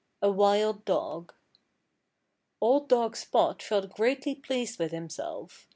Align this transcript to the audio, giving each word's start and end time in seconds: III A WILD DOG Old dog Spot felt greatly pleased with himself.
III 0.23 0.29
A 0.29 0.31
WILD 0.31 0.85
DOG 0.85 1.33
Old 2.59 2.89
dog 2.89 3.15
Spot 3.15 3.61
felt 3.61 3.91
greatly 3.93 4.33
pleased 4.33 4.79
with 4.79 4.89
himself. 4.91 5.69